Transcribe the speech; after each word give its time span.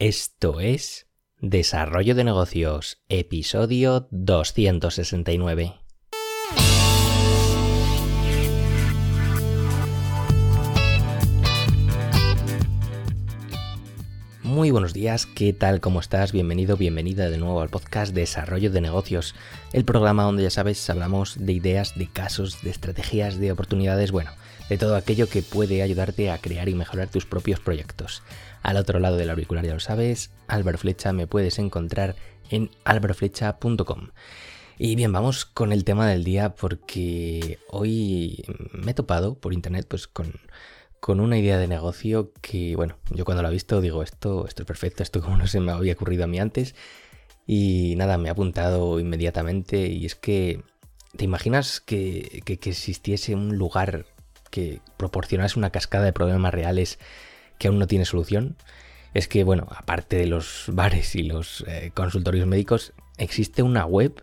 Esto 0.00 0.60
es 0.60 1.08
Desarrollo 1.40 2.14
de 2.14 2.22
Negocios, 2.22 3.02
episodio 3.08 4.06
269. 4.12 5.74
Muy 14.44 14.70
buenos 14.70 14.94
días, 14.94 15.26
¿qué 15.26 15.52
tal? 15.52 15.80
¿Cómo 15.80 15.98
estás? 15.98 16.30
Bienvenido, 16.30 16.76
bienvenida 16.76 17.28
de 17.28 17.38
nuevo 17.38 17.60
al 17.60 17.68
podcast 17.68 18.14
Desarrollo 18.14 18.70
de 18.70 18.80
Negocios, 18.80 19.34
el 19.72 19.84
programa 19.84 20.22
donde 20.22 20.44
ya 20.44 20.50
sabes 20.50 20.88
hablamos 20.88 21.44
de 21.44 21.54
ideas, 21.54 21.98
de 21.98 22.06
casos, 22.06 22.62
de 22.62 22.70
estrategias, 22.70 23.40
de 23.40 23.50
oportunidades, 23.50 24.12
bueno, 24.12 24.30
de 24.68 24.78
todo 24.78 24.96
aquello 24.96 25.28
que 25.28 25.42
puede 25.42 25.82
ayudarte 25.82 26.30
a 26.30 26.38
crear 26.38 26.68
y 26.68 26.74
mejorar 26.74 27.08
tus 27.08 27.26
propios 27.26 27.60
proyectos. 27.60 28.22
Al 28.62 28.76
otro 28.76 28.98
lado 28.98 29.16
del 29.16 29.30
auricular 29.30 29.64
ya 29.64 29.74
lo 29.74 29.80
sabes, 29.80 30.30
Álvaro 30.46 30.78
Flecha 30.78 31.12
me 31.12 31.26
puedes 31.26 31.58
encontrar 31.58 32.16
en 32.50 32.70
alvaroflecha.com. 32.84 34.08
Y 34.78 34.94
bien, 34.94 35.12
vamos 35.12 35.44
con 35.44 35.72
el 35.72 35.84
tema 35.84 36.08
del 36.08 36.22
día 36.22 36.54
porque 36.54 37.58
hoy 37.68 38.44
me 38.72 38.92
he 38.92 38.94
topado 38.94 39.34
por 39.34 39.52
internet 39.52 39.86
pues 39.88 40.06
con, 40.06 40.34
con 41.00 41.20
una 41.20 41.38
idea 41.38 41.58
de 41.58 41.66
negocio 41.66 42.32
que, 42.40 42.76
bueno, 42.76 42.96
yo 43.10 43.24
cuando 43.24 43.42
la 43.42 43.48
he 43.48 43.52
visto 43.52 43.80
digo, 43.80 44.02
esto, 44.02 44.46
esto 44.46 44.62
es 44.62 44.66
perfecto, 44.66 45.02
esto 45.02 45.20
como 45.20 45.36
no 45.36 45.46
se 45.46 45.60
me 45.60 45.72
había 45.72 45.94
ocurrido 45.94 46.24
a 46.24 46.28
mí 46.28 46.38
antes. 46.38 46.74
Y 47.46 47.94
nada, 47.96 48.18
me 48.18 48.28
ha 48.28 48.32
apuntado 48.32 49.00
inmediatamente 49.00 49.88
y 49.88 50.04
es 50.06 50.14
que, 50.14 50.62
¿te 51.16 51.24
imaginas 51.24 51.80
que, 51.80 52.42
que, 52.44 52.58
que 52.58 52.70
existiese 52.70 53.34
un 53.34 53.56
lugar 53.56 54.04
que 54.50 54.80
proporcionase 54.96 55.58
una 55.58 55.70
cascada 55.70 56.04
de 56.04 56.12
problemas 56.12 56.54
reales 56.54 56.98
que 57.58 57.68
aún 57.68 57.78
no 57.78 57.86
tiene 57.86 58.04
solución 58.04 58.56
es 59.14 59.28
que, 59.28 59.44
bueno, 59.44 59.66
aparte 59.74 60.16
de 60.16 60.26
los 60.26 60.64
bares 60.68 61.14
y 61.14 61.22
los 61.22 61.64
eh, 61.66 61.90
consultorios 61.94 62.46
médicos, 62.46 62.92
existe 63.16 63.62
una 63.62 63.84
web 63.84 64.22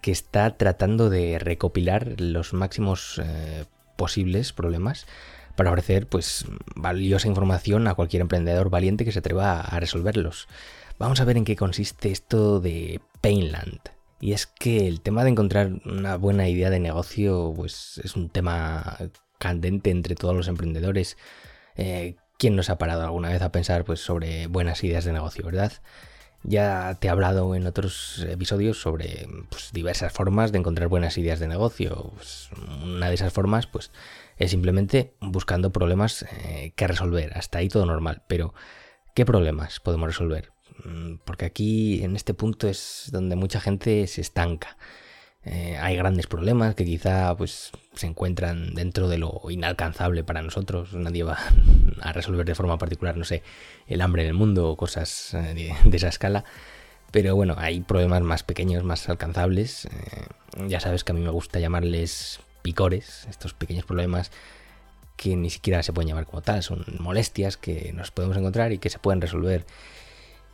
que 0.00 0.10
está 0.10 0.56
tratando 0.56 1.10
de 1.10 1.38
recopilar 1.38 2.20
los 2.20 2.52
máximos 2.52 3.20
eh, 3.22 3.64
posibles 3.96 4.52
problemas 4.52 5.06
para 5.54 5.70
ofrecer 5.70 6.06
pues 6.06 6.46
valiosa 6.74 7.28
información 7.28 7.86
a 7.86 7.94
cualquier 7.94 8.22
emprendedor 8.22 8.70
valiente 8.70 9.04
que 9.04 9.12
se 9.12 9.20
atreva 9.20 9.60
a 9.60 9.78
resolverlos. 9.78 10.48
Vamos 10.98 11.20
a 11.20 11.24
ver 11.24 11.36
en 11.36 11.44
qué 11.44 11.56
consiste 11.56 12.10
esto 12.10 12.60
de 12.60 13.00
Painland. 13.20 13.80
Y 14.20 14.32
es 14.32 14.46
que 14.46 14.86
el 14.86 15.00
tema 15.00 15.24
de 15.24 15.30
encontrar 15.30 15.72
una 15.84 16.16
buena 16.16 16.48
idea 16.48 16.70
de 16.70 16.80
negocio 16.80 17.52
pues 17.54 18.00
es 18.02 18.16
un 18.16 18.28
tema 18.28 18.96
candente 19.42 19.90
entre 19.90 20.14
todos 20.14 20.36
los 20.36 20.46
emprendedores. 20.46 21.16
Eh, 21.74 22.14
¿Quién 22.38 22.54
nos 22.54 22.70
ha 22.70 22.78
parado 22.78 23.02
alguna 23.02 23.28
vez 23.28 23.42
a 23.42 23.52
pensar 23.52 23.84
pues, 23.84 24.00
sobre 24.00 24.46
buenas 24.46 24.82
ideas 24.84 25.04
de 25.04 25.12
negocio, 25.12 25.44
verdad? 25.44 25.72
Ya 26.44 26.96
te 27.00 27.06
he 27.06 27.10
hablado 27.10 27.54
en 27.54 27.66
otros 27.66 28.24
episodios 28.28 28.80
sobre 28.80 29.28
pues, 29.50 29.70
diversas 29.72 30.12
formas 30.12 30.52
de 30.52 30.58
encontrar 30.58 30.88
buenas 30.88 31.18
ideas 31.18 31.40
de 31.40 31.48
negocio. 31.48 32.12
Pues, 32.14 32.50
una 32.82 33.08
de 33.08 33.14
esas 33.14 33.32
formas 33.32 33.66
pues, 33.66 33.90
es 34.38 34.50
simplemente 34.52 35.14
buscando 35.20 35.72
problemas 35.72 36.24
eh, 36.44 36.72
que 36.76 36.86
resolver. 36.86 37.36
Hasta 37.36 37.58
ahí 37.58 37.68
todo 37.68 37.84
normal. 37.84 38.22
Pero, 38.28 38.54
¿qué 39.14 39.24
problemas 39.24 39.80
podemos 39.80 40.08
resolver? 40.08 40.52
Mm, 40.84 41.16
porque 41.24 41.46
aquí, 41.46 42.02
en 42.04 42.14
este 42.14 42.34
punto, 42.34 42.68
es 42.68 43.08
donde 43.12 43.36
mucha 43.36 43.60
gente 43.60 44.06
se 44.06 44.20
estanca. 44.20 44.76
Eh, 45.44 45.76
hay 45.80 45.96
grandes 45.96 46.28
problemas 46.28 46.76
que 46.76 46.84
quizá 46.84 47.36
pues, 47.36 47.72
se 47.94 48.06
encuentran 48.06 48.74
dentro 48.74 49.08
de 49.08 49.18
lo 49.18 49.40
inalcanzable 49.50 50.22
para 50.22 50.42
nosotros. 50.42 50.94
Nadie 50.94 51.24
va 51.24 51.38
a 52.00 52.12
resolver 52.12 52.46
de 52.46 52.54
forma 52.54 52.78
particular, 52.78 53.16
no 53.16 53.24
sé, 53.24 53.42
el 53.86 54.00
hambre 54.00 54.22
en 54.22 54.28
el 54.28 54.34
mundo 54.34 54.68
o 54.68 54.76
cosas 54.76 55.34
eh, 55.34 55.74
de, 55.84 55.96
esa 55.96 56.08
escala. 56.08 56.44
Pero 57.10 57.36
bueno, 57.36 57.56
hay 57.58 57.80
problemas 57.80 58.22
más 58.22 58.42
pequeños, 58.42 58.84
más 58.84 59.08
alcanzables. 59.08 59.86
Eh, 59.86 60.68
ya 60.68 60.80
sabes 60.80 61.04
que 61.04 61.12
a 61.12 61.14
mí 61.14 61.20
me 61.20 61.30
gusta 61.30 61.58
llamarles 61.58 62.40
picores, 62.62 63.26
estos 63.28 63.54
pequeños 63.54 63.84
problemas 63.84 64.30
que 65.16 65.36
ni 65.36 65.50
siquiera 65.50 65.82
se 65.82 65.92
pueden 65.92 66.08
llamar 66.08 66.26
como 66.26 66.42
tal, 66.42 66.62
son 66.62 66.84
molestias 66.98 67.56
que 67.56 67.92
nos 67.92 68.10
podemos 68.10 68.36
encontrar 68.36 68.72
y 68.72 68.78
que 68.78 68.90
se 68.90 68.98
pueden 68.98 69.20
resolver 69.20 69.66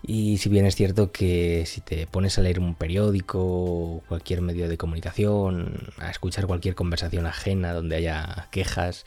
y 0.03 0.39
si 0.39 0.49
bien 0.49 0.65
es 0.67 0.77
cierto 0.77 1.13
que 1.13 1.65
si 1.67 1.81
te 1.81 2.07
pones 2.07 2.39
a 2.39 2.43
leer 2.43 2.61
un 2.61 2.75
periódico, 2.75 4.03
cualquier 4.09 4.41
medio 4.43 4.69
de 4.69 4.79
comunicación, 4.79 5.75
a 5.99 6.11
escuchar 6.11 6.47
cualquier 6.47 6.75
conversación 6.75 7.27
ajena 7.27 7.73
donde 7.73 7.97
haya 7.97 8.49
quejas, 8.51 9.05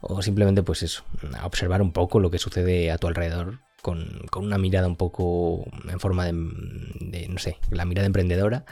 o 0.00 0.22
simplemente 0.22 0.62
pues 0.62 0.82
eso, 0.82 1.04
a 1.38 1.46
observar 1.46 1.82
un 1.82 1.92
poco 1.92 2.20
lo 2.20 2.30
que 2.30 2.38
sucede 2.38 2.90
a 2.90 2.98
tu 2.98 3.08
alrededor 3.08 3.60
con, 3.82 4.22
una 4.36 4.58
mirada 4.58 4.86
un 4.86 4.96
poco 4.96 5.64
en 5.90 6.00
forma 6.00 6.24
de, 6.24 6.32
no 7.28 7.38
sé, 7.38 7.58
la 7.70 7.84
mirada 7.84 8.06
emprendedora, 8.06 8.64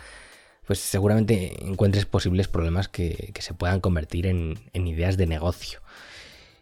pues 0.66 0.78
seguramente 0.78 1.64
encuentres 1.66 2.06
posibles 2.06 2.48
problemas 2.48 2.88
que, 2.88 3.32
se 3.38 3.54
puedan 3.54 3.80
convertir 3.80 4.26
en, 4.26 4.58
en, 4.72 4.86
ideas 4.86 5.16
de 5.16 5.26
negocio. 5.26 5.80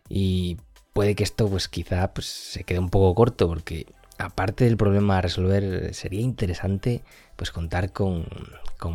Y 0.09 0.59
puede 0.95 1.15
que 1.15 1.25
esto 1.25 1.49
pues 1.49 1.69
quizá 1.69 2.13
pues, 2.15 2.27
se 2.27 2.65
quede 2.65 2.79
un 2.79 2.91
poco 2.91 3.15
corto 3.15 3.49
porque 3.49 3.87
aparte 4.19 4.65
del 4.65 4.77
problema 4.77 5.19
a 5.19 5.23
resolver, 5.23 5.95
sería 5.95 6.21
interesante 6.21 7.03
pues 7.37 7.51
contar 7.53 7.93
con, 7.93 8.27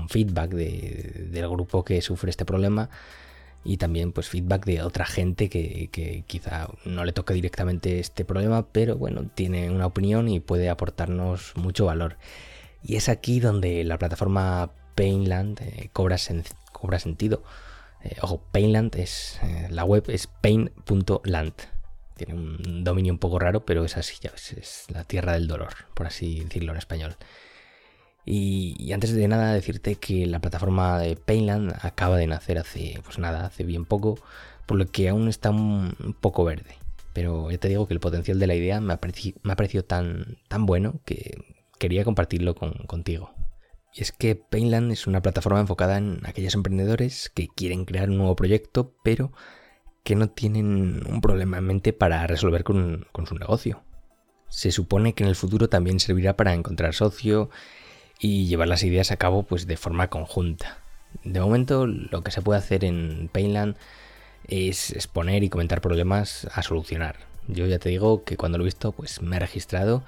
feedback 0.09 0.51
del 0.51 1.50
grupo 1.50 1.84
que 1.84 2.01
sufre 2.01 2.29
este 2.29 2.45
problema 2.45 2.89
y 3.63 3.78
también 3.78 4.11
pues 4.11 4.28
feedback 4.28 4.66
de 4.66 4.81
otra 4.81 5.06
gente 5.06 5.50
que, 5.50 6.23
quizá 6.28 6.67
no 6.85 7.06
le 7.06 7.13
toque 7.13 7.34
directamente 7.34 8.00
este 8.00 8.25
problema, 8.25 8.67
pero 8.67 8.97
bueno, 8.97 9.29
tiene 9.34 9.72
una 9.72 9.85
opinión 9.85 10.28
y 10.28 10.39
puede 10.41 10.69
aportarnos 10.69 11.53
mucho 11.55 11.85
valor. 11.85 12.17
Y 12.84 12.97
es 12.97 13.07
aquí 13.07 13.40
donde 13.40 13.84
la 13.85 13.97
plataforma 13.97 14.72
Painland 14.95 15.61
eh, 15.61 15.90
cobra, 15.94 16.17
cobra, 16.73 17.00
sentido. 17.00 17.44
Eh, 18.03 18.17
ojo, 18.22 18.41
Painland 18.51 18.94
es 18.97 19.40
eh, 19.41 19.67
la 19.69 19.85
web 19.85 20.03
es 20.09 20.28
pain.land. 20.28 21.72
Tiene 22.25 22.39
un 22.39 22.84
dominio 22.84 23.11
un 23.13 23.19
poco 23.19 23.39
raro, 23.39 23.66
pero 23.66 23.84
es 23.84 23.97
así, 23.97 24.16
ya 24.22 24.31
es 24.35 24.85
la 24.89 25.03
tierra 25.03 25.34
del 25.34 25.47
dolor, 25.47 25.73
por 25.94 26.07
así 26.07 26.39
decirlo 26.41 26.72
en 26.72 26.78
español. 26.78 27.16
Y, 28.25 28.94
antes 28.94 29.13
de 29.13 29.28
nada 29.28 29.53
decirte 29.53 29.95
que 29.95 30.25
la 30.25 30.39
plataforma 30.39 31.00
de 31.00 31.17
Painland 31.17 31.73
acaba 31.81 32.17
de 32.17 32.28
nacer 32.28 32.57
hace, 32.57 33.00
pues 33.03 33.19
nada, 33.19 33.45
hace 33.45 33.63
bien 33.63 33.85
poco, 33.85 34.17
por 34.66 34.78
lo 34.78 34.85
que 34.85 35.09
aún 35.09 35.28
está 35.28 35.50
un, 35.50 36.16
poco 36.22 36.45
verde. 36.45 36.78
Pero 37.11 37.51
ya 37.51 37.57
te 37.57 37.67
digo 37.67 37.88
que 37.88 37.94
el 37.94 38.00
potencial 38.00 38.40
de 38.40 38.47
la 38.47 38.55
idea 38.55 38.79
me 38.79 38.94
ha, 38.94 38.97
parecido, 39.01 39.84
tan, 39.84 40.38
tan 40.47 40.66
bueno 40.66 41.01
que 41.05 41.38
quería 41.79 42.05
compartirlo 42.05 42.55
contigo. 42.55 43.34
Y 43.94 44.01
es 44.01 44.11
que 44.11 44.35
Painland 44.35 44.91
es 44.91 45.05
una 45.05 45.22
plataforma 45.22 45.59
enfocada 45.59 45.97
en 45.97 46.22
aquellos 46.25 46.55
emprendedores 46.55 47.29
que 47.29 47.50
quieren 47.50 47.85
crear 47.85 48.09
un 48.09 48.17
nuevo 48.17 48.35
proyecto, 48.35 48.95
pero 49.03 49.31
que 50.03 50.16
no 50.16 50.30
tienen 50.30 51.02
un 51.08 51.22
problema 51.22 51.58
en 51.58 51.66
mente 51.66 51.94
para 51.94 52.28
resolver 52.28 52.64
con, 52.64 53.08
su 53.25 53.36
negocio. 53.36 53.81
Se 54.50 54.72
supone 54.72 55.14
que 55.14 55.24
en 55.24 55.30
el 55.30 55.36
futuro 55.36 55.69
también 55.69 56.00
servirá 56.00 56.36
para 56.36 56.53
encontrar 56.53 56.94
socio 56.94 57.50
y 58.19 58.46
llevar 58.46 58.68
las 58.68 58.84
ideas 58.84 59.12
a 59.12 59.18
cabo 59.18 59.44
pues 59.44 59.66
de 59.66 59.78
forma 59.78 60.09
conjunta. 60.09 60.80
De 61.24 61.40
momento 61.40 61.88
lo 61.88 62.22
que 62.22 62.31
se 62.31 62.41
puede 62.41 62.59
hacer 62.59 62.84
en 62.84 63.30
Painland 63.31 63.78
es 64.47 64.91
exponer 64.91 65.44
y 65.44 65.50
comentar 65.50 65.81
problemas 65.81 66.47
a 66.53 66.62
solucionar. 66.62 67.16
Yo 67.47 67.66
ya 67.66 67.80
te 67.80 67.90
digo 67.90 68.24
que 68.24 68.38
cuando 68.38 68.58
lo 68.58 68.64
he 68.64 68.66
visto 68.66 68.91
pues 68.91 69.22
me 69.22 69.38
he 69.38 69.40
registrado 69.40 70.03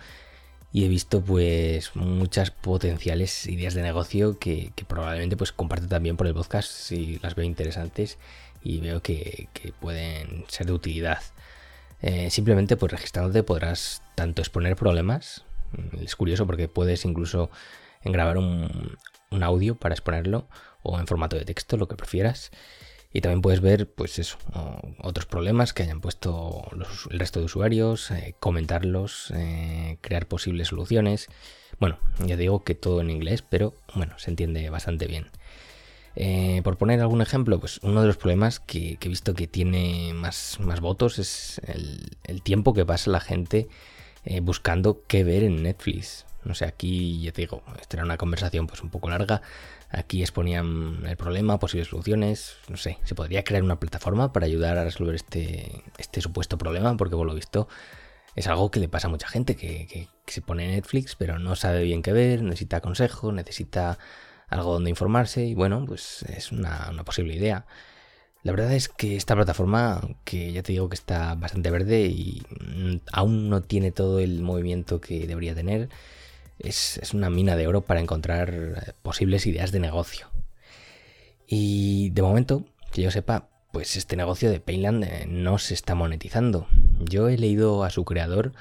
y 0.73 0.83
he 0.83 0.87
visto 0.89 1.21
pues 1.21 1.95
muchas 1.95 2.51
potenciales 2.51 3.47
ideas 3.47 3.73
de 3.73 3.81
negocio 3.81 4.37
que, 4.39 4.71
que 4.75 4.83
probablemente 4.83 5.37
pues 5.37 5.53
comparto 5.53 5.87
también 5.87 6.17
por 6.17 6.27
el 6.27 6.33
podcast 6.33 6.69
si 6.69 7.17
las 7.19 7.35
veo 7.35 7.45
interesantes 7.45 8.17
y 8.65 8.79
veo 8.79 9.01
que, 9.01 9.47
pueden 9.79 10.43
ser 10.47 10.65
de 10.65 10.73
utilidad. 10.73 11.21
Eh, 12.01 12.29
simplemente 12.31 12.75
pues 12.75 12.91
registrándote 12.91 13.43
podrás 13.43 14.01
tanto 14.15 14.41
exponer 14.41 14.75
problemas, 14.75 15.45
mm, 15.71 16.03
es 16.03 16.15
curioso 16.15 16.45
porque 16.45 16.67
puedes 16.67 17.05
incluso 17.05 17.49
grabar 18.03 18.37
un, 18.37 18.97
audio 19.41 19.75
para 19.75 19.93
exponerlo 19.93 20.47
o 20.81 20.97
en 20.97 21.07
formato 21.07 21.35
de 21.35 21.45
texto, 21.45 21.77
lo 21.77 21.87
que 21.87 21.95
prefieras. 21.95 22.51
Y 23.11 23.21
también 23.21 23.41
puedes 23.41 23.61
ver, 23.61 23.89
pues 23.89 24.17
eso, 24.19 24.37
otros 25.01 25.25
problemas 25.25 25.73
que 25.73 25.83
hayan 25.83 26.01
puesto 26.01 26.65
el 27.09 27.19
resto 27.19 27.39
de 27.39 27.45
usuarios, 27.45 28.11
eh, 28.11 28.35
comentarlos, 28.39 29.31
eh, 29.35 29.97
crear 30.01 30.27
posibles 30.27 30.69
soluciones. 30.69 31.27
Bueno, 31.79 31.97
ya 32.25 32.37
digo 32.37 32.63
que 32.63 32.75
todo 32.75 33.01
en 33.01 33.09
inglés, 33.09 33.41
pero 33.41 33.73
bueno, 33.93 34.17
se 34.17 34.31
entiende 34.31 34.69
bastante 34.69 35.07
bien. 35.07 35.29
Eh, 36.15 36.61
por 36.63 36.77
poner 36.77 37.01
algún 37.01 37.21
ejemplo, 37.21 37.59
pues 37.59 37.79
uno 37.83 38.01
de 38.01 38.07
los 38.07 38.17
problemas 38.17 38.59
que, 38.59 38.97
he 39.01 39.09
visto 39.09 39.33
que 39.33 39.47
tiene 39.47 40.13
más, 40.13 40.59
más 40.61 40.79
votos 40.79 41.19
es 41.19 41.61
el, 41.65 42.41
tiempo 42.41 42.73
que 42.73 42.85
pasa 42.85 43.11
la 43.11 43.19
gente 43.19 43.67
eh, 44.23 44.39
buscando 44.39 45.03
qué 45.07 45.23
ver 45.23 45.43
en 45.43 45.63
Netflix. 45.63 46.25
No 46.43 46.53
sé, 46.53 46.65
aquí 46.65 47.21
ya 47.21 47.31
te 47.31 47.41
digo, 47.41 47.63
esta 47.81 47.97
era 47.97 48.05
una 48.05 48.17
conversación 48.17 48.67
pues 48.67 48.81
un 48.81 48.89
poco 48.89 49.09
larga. 49.09 49.41
Aquí 49.89 50.21
exponían 50.21 51.03
el 51.05 51.17
problema, 51.17 51.59
posibles 51.59 51.89
soluciones. 51.89 52.57
No 52.69 52.77
sé, 52.77 52.99
se 53.03 53.15
podría 53.15 53.43
crear 53.43 53.63
una 53.63 53.79
plataforma 53.79 54.31
para 54.31 54.45
ayudar 54.45 54.77
a 54.77 54.83
resolver 54.83 55.15
este, 55.15 55.83
este 55.97 56.21
supuesto 56.21 56.57
problema, 56.57 56.95
porque 56.97 57.15
por 57.15 57.25
lo 57.25 57.33
visto 57.33 57.67
es 58.35 58.47
algo 58.47 58.69
que 58.69 58.79
le 58.79 58.89
pasa 58.89 59.07
a 59.07 59.09
mucha 59.09 59.27
gente, 59.27 59.55
que, 59.55 60.09
se 60.27 60.41
pone 60.41 60.67
Netflix 60.67 61.15
pero 61.15 61.37
no 61.37 61.55
sabe 61.55 61.83
bien 61.83 62.01
qué 62.01 62.11
ver, 62.11 62.41
necesita 62.41 62.81
consejo, 62.81 63.31
necesita 63.31 63.99
algo 64.47 64.73
donde 64.73 64.89
informarse 64.89 65.45
y 65.45 65.55
bueno, 65.55 65.83
pues 65.85 66.23
es 66.23 66.51
una, 66.51 66.91
posible 67.05 67.35
idea. 67.35 67.65
La 68.43 68.51
verdad 68.51 68.73
es 68.73 68.89
que 68.89 69.15
esta 69.15 69.35
plataforma, 69.35 70.01
que 70.23 70.51
ya 70.51 70.61
te 70.61 70.71
digo 70.73 70.87
que 70.89 70.95
está 70.95 71.33
bastante 71.35 71.71
verde 71.71 72.05
y 72.05 72.43
mm, 72.59 72.97
aún 73.11 73.49
no 73.49 73.61
tiene 73.61 73.91
todo 73.91 74.19
el 74.19 74.41
movimiento 74.41 75.01
que 75.01 75.25
debería 75.27 75.55
tener, 75.55 75.89
es, 76.59 76.99
una 77.13 77.29
mina 77.29 77.55
de 77.55 77.67
oro 77.67 77.81
para 77.81 77.99
encontrar 77.99 78.53
eh, 78.53 78.93
posibles 79.01 79.45
ideas 79.47 79.71
de 79.71 79.79
negocio. 79.79 80.27
Y 81.47 82.09
de 82.11 82.21
momento, 82.21 82.65
que 82.91 83.01
yo 83.01 83.11
sepa, 83.11 83.49
pues 83.71 83.97
este 83.97 84.15
negocio 84.15 84.49
de 84.51 84.59
Painland 84.59 85.03
eh, 85.03 85.25
no 85.27 85.57
se 85.57 85.73
está 85.73 85.95
monetizando. 85.95 86.67
Yo 86.99 87.29
he 87.29 87.37
leído 87.37 87.83
a 87.83 87.89
su 87.89 88.05
creador 88.05 88.53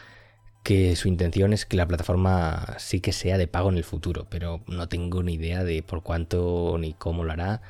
que 0.65 0.97
su 0.97 1.07
intención 1.07 1.53
es 1.53 1.65
que 1.65 1.77
la 1.77 1.87
plataforma 1.87 2.75
sí 2.79 3.01
que 3.01 3.13
sea 3.13 3.39
de 3.39 3.47
pago 3.47 3.71
en 3.71 3.77
el 3.77 3.85
futuro, 3.85 4.27
pero 4.29 4.63
no 4.67 4.89
tengo 4.89 5.23
ni 5.23 5.35
idea 5.35 5.63
de 5.63 5.85
por 5.85 6.03
cuánto 6.03 6.77
ni 6.81 6.95
cómo 6.95 7.23
lo 7.23 7.33
hará 7.33 7.63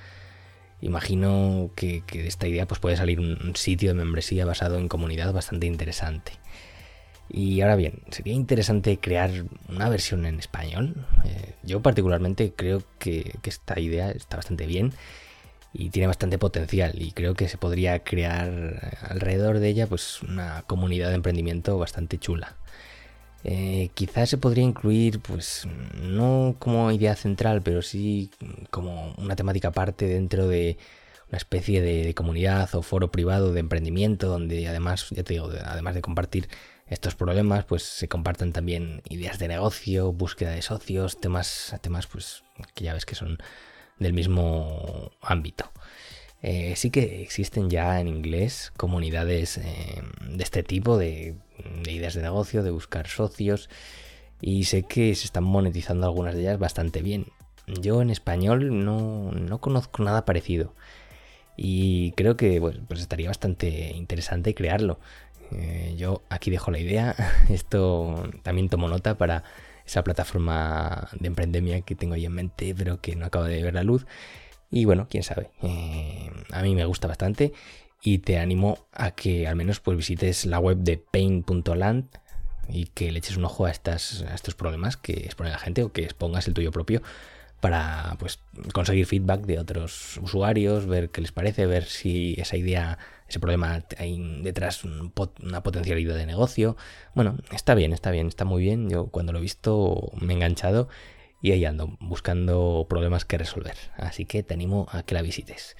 imagino 0.85 1.71
que, 1.75 2.03
de 2.13 2.27
esta 2.27 2.47
idea 2.47 2.67
pues 2.67 2.81
puede 2.81 2.97
salir 2.97 3.21
un, 3.21 3.57
sitio 3.57 3.91
de 3.91 3.95
membresía 3.95 4.45
basado 4.45 4.79
en 4.79 4.89
comunidad 4.89 5.33
bastante 5.33 5.67
interesante. 5.67 6.33
Y 7.31 7.63
ahora 7.63 7.77
bien, 7.77 8.03
sería 8.11 8.35
interesante 8.35 8.99
crear 8.99 9.31
una 9.69 9.89
versión 9.89 10.27
en 10.27 10.39
español. 10.39 11.07
Eh, 11.25 11.55
yo 11.63 11.81
particularmente 11.81 12.53
creo 12.55 12.83
que, 12.99 13.39
esta 13.45 13.81
idea 13.81 14.11
está 14.11 14.37
bastante 14.37 14.67
bien 14.67 14.93
y 15.75 15.91
tiene 15.91 16.07
bastante 16.07 16.39
potencial 16.39 17.03
y 17.03 17.11
creo 17.11 17.35
que 17.35 17.49
se 17.49 17.59
podría 17.59 18.05
crear 18.05 18.97
alrededor 19.03 19.59
de 19.59 19.69
ella 19.69 19.87
pues 19.89 20.23
una 20.23 20.63
comunidad 20.69 21.09
de 21.09 21.17
emprendimiento 21.17 21.77
bastante 21.77 22.17
chula. 22.19 22.57
Eh, 23.43 23.91
quizás 23.93 24.31
se 24.31 24.39
podría 24.39 24.65
incluir, 24.65 25.21
pues, 25.21 25.69
no 26.01 26.57
como 26.59 26.91
idea 26.93 27.15
central, 27.15 27.61
pero 27.63 27.83
sí 27.83 28.31
como 28.71 29.15
una 29.19 29.37
temática 29.37 29.69
aparte 29.69 30.07
dentro 30.07 30.49
de 30.49 30.79
una 31.29 31.37
especie 31.37 31.83
de, 31.83 32.15
comunidad 32.15 32.75
o 32.75 32.83
foro 32.83 33.11
privado 33.11 33.53
de 33.53 33.61
emprendimiento, 33.61 34.29
donde 34.29 34.67
además, 34.67 35.09
ya 35.11 35.25
te 35.25 35.35
digo, 35.35 35.51
además 35.65 35.95
de 35.95 36.01
compartir 36.03 36.49
estos 36.87 37.15
problemas, 37.17 37.65
pues 37.67 37.83
se 37.83 38.09
compartan 38.09 38.53
también 38.53 39.03
ideas 39.11 39.39
de 39.39 39.49
negocio, 39.49 40.13
búsqueda 40.13 40.53
de 40.53 40.63
socios, 40.63 41.21
temas, 41.21 41.75
temas 41.83 42.07
pues, 42.07 42.45
que 42.75 42.85
ya 42.85 42.95
ves 42.95 43.05
que 43.05 43.15
son 43.15 43.39
del 43.99 44.13
mismo 44.13 45.11
ámbito. 45.21 45.71
Eh, 46.47 46.75
sí 46.77 46.91
que 46.91 47.23
existen 47.23 47.71
ya 47.71 48.01
en 48.01 48.07
inglés 48.07 48.71
comunidades 48.77 49.57
eh, 49.57 50.03
de 50.29 50.43
este 50.45 50.63
tipo, 50.63 50.99
de, 50.99 51.37
ideas 51.87 52.13
de 52.13 52.21
negocio, 52.21 52.63
de 52.63 52.71
buscar 52.71 53.09
socios, 53.09 53.71
y 54.43 54.65
sé 54.65 54.83
que 54.83 55.15
se 55.15 55.25
están 55.25 55.45
monetizando 55.45 56.07
algunas 56.07 56.35
de 56.35 56.43
ellas 56.43 56.59
bastante 56.59 57.01
bien. 57.01 57.29
Yo 57.67 58.03
en 58.03 58.11
español 58.11 58.85
no, 58.85 59.59
conozco 59.59 60.03
nada 60.03 60.27
parecido 60.27 60.75
y 61.57 62.13
creo 62.13 62.37
que 62.37 62.61
pues 62.61 63.01
estaría 63.01 63.29
bastante 63.29 63.93
interesante 63.93 64.55
crearlo. 64.55 65.01
Eh, 65.51 65.95
yo 65.97 66.23
aquí 66.29 66.51
dejo 66.51 66.71
la 66.71 66.79
idea, 66.79 67.15
esto 67.49 68.31
también 68.43 68.69
tomo 68.69 68.89
nota 68.89 69.17
para 69.17 69.45
esa 69.87 70.05
plataforma 70.05 71.09
de 71.13 71.27
emprendemia 71.27 71.81
que 71.83 71.95
tengo 71.95 72.15
ahí 72.15 72.27
en 72.27 72.33
mente, 72.33 72.75
pero 72.77 73.01
que 73.01 73.17
no 73.17 73.27
acabo 73.27 73.45
de 73.45 73.63
ver 73.63 73.75
la 73.75 73.83
luz. 73.83 74.07
Y 74.71 74.85
bueno, 74.87 75.07
quién 75.09 75.23
sabe. 75.23 75.51
Eh, 75.63 76.31
a 76.53 76.63
mí 76.63 76.75
me 76.75 76.85
gusta 76.85 77.07
bastante 77.07 77.53
y 78.03 78.19
te 78.19 78.39
animo 78.39 78.87
a 78.93 79.13
que 79.13 79.47
al 79.47 79.57
menos 79.57 79.81
pues 79.81 79.97
visites 79.97 80.47
la 80.47 80.59
web 80.59 80.79
de 80.79 80.99
pain.land 80.99 82.07
y 82.69 82.87
que 82.87 83.13
le 83.13 83.19
eches 83.19 83.37
un 83.37 83.45
ojo 83.45 83.67
a, 83.67 83.71
estas, 83.71 84.23
a 84.23 84.35
estos 84.35 84.55
problemas 84.55 84.97
que 84.97 85.13
expone 85.13 85.51
la 85.51 85.59
gente 85.59 85.83
o 85.83 85.93
que 85.93 86.05
expongas 86.05 86.49
el 86.49 86.55
tuyo 86.55 86.71
propio 86.71 87.03
para 87.65 88.17
pues 88.19 88.41
conseguir 88.75 89.07
feedback 89.07 89.47
de 89.47 89.59
otros 89.59 90.19
usuarios, 90.23 90.85
ver 90.85 91.09
qué 91.09 91.23
les 91.23 91.33
parece, 91.33 91.65
ver 91.65 91.85
si 91.87 92.35
esa 92.37 92.59
idea, 92.59 92.99
ese 93.27 93.41
problema 93.41 93.83
hay 93.97 94.43
detrás 94.43 94.85
una 94.85 95.63
potencialidad 95.63 96.15
de 96.15 96.27
negocio. 96.27 96.77
Bueno, 97.15 97.39
está 97.53 97.75
bien, 97.75 97.95
está 97.95 98.11
bien, 98.11 98.27
está 98.27 98.45
muy 98.45 98.63
bien. 98.63 98.91
Yo 98.91 99.07
cuando 99.07 99.33
lo 99.33 99.39
he 99.39 99.41
visto 99.41 100.13
me 100.21 100.35
he 100.35 100.37
enganchado 100.37 100.91
y 101.41 101.53
ahí 101.53 101.65
ando 101.65 101.97
buscando 102.01 102.85
problemas 102.87 103.25
que 103.25 103.39
resolver. 103.39 103.77
Así 103.97 104.27
que 104.27 104.43
te 104.43 104.53
animo 104.53 104.87
a 104.91 105.03
que 105.03 105.15
la 105.15 105.23
visites. 105.23 105.75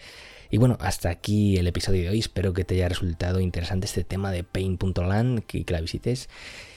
Y 0.49 0.57
bueno, 0.57 0.79
hasta 0.81 1.11
aquí 1.11 1.59
el 1.59 1.67
episodio 1.67 2.05
de 2.05 2.09
hoy. 2.09 2.19
Espero 2.21 2.55
que 2.55 2.65
te 2.65 2.77
haya 2.77 2.89
resultado 2.89 3.41
interesante 3.41 3.85
este 3.85 4.05
tema 4.05 4.33
de 4.33 4.43
pain.land, 4.43 5.41
que, 5.41 5.67
que 5.67 5.73
la 5.75 5.83
visites. 5.83 6.31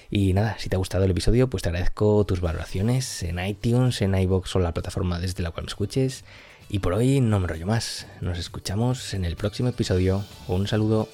Y 0.09 0.33
nada, 0.33 0.57
si 0.57 0.69
te 0.69 0.75
ha 0.75 0.79
gustado 0.79 1.03
el 1.03 1.11
episodio, 1.11 1.49
pues 1.49 1.63
te 1.63 1.69
agradezco 1.69 2.25
tus 2.25 2.41
valoraciones 2.41 3.23
en 3.23 3.39
iTunes, 3.39 4.01
en 4.01 4.15
iBox 4.15 4.55
o 4.55 4.59
la 4.59 4.73
plataforma 4.73 5.19
desde 5.19 5.43
la 5.43 5.51
cual 5.51 5.65
me 5.65 5.69
escuches. 5.69 6.23
Y 6.69 6.79
por 6.79 6.93
hoy 6.93 7.21
no 7.21 7.39
me 7.39 7.47
rollo 7.47 7.65
más. 7.65 8.07
Nos 8.21 8.37
escuchamos 8.37 9.13
en 9.13 9.25
el 9.25 9.35
próximo 9.35 9.69
episodio. 9.69 10.23
Un 10.47 10.67
saludo. 10.67 11.09